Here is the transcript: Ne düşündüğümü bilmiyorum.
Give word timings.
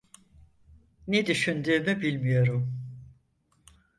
Ne 1.07 1.25
düşündüğümü 1.25 2.01
bilmiyorum. 2.01 2.83